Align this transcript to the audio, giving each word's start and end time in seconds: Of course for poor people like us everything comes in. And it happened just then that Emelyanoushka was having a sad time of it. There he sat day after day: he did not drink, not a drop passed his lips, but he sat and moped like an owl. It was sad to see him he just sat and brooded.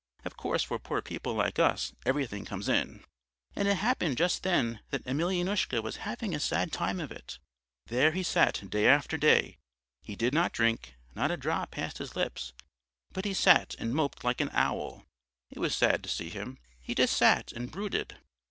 Of 0.25 0.35
course 0.35 0.63
for 0.63 0.79
poor 0.79 1.03
people 1.03 1.35
like 1.35 1.59
us 1.59 1.93
everything 2.07 2.43
comes 2.43 2.67
in. 2.67 3.03
And 3.55 3.67
it 3.67 3.75
happened 3.75 4.17
just 4.17 4.41
then 4.41 4.79
that 4.89 5.05
Emelyanoushka 5.05 5.79
was 5.83 5.97
having 5.97 6.33
a 6.33 6.39
sad 6.39 6.71
time 6.71 6.99
of 6.99 7.11
it. 7.11 7.37
There 7.85 8.09
he 8.11 8.23
sat 8.23 8.67
day 8.71 8.87
after 8.87 9.15
day: 9.15 9.59
he 10.01 10.15
did 10.15 10.33
not 10.33 10.53
drink, 10.53 10.95
not 11.13 11.29
a 11.29 11.37
drop 11.37 11.69
passed 11.69 11.99
his 11.99 12.15
lips, 12.15 12.51
but 13.13 13.25
he 13.25 13.33
sat 13.35 13.75
and 13.77 13.93
moped 13.93 14.23
like 14.23 14.41
an 14.41 14.49
owl. 14.53 15.05
It 15.51 15.59
was 15.59 15.75
sad 15.77 16.01
to 16.01 16.09
see 16.09 16.29
him 16.29 16.57
he 16.81 16.95
just 16.95 17.15
sat 17.15 17.51
and 17.51 17.69
brooded. 17.71 18.17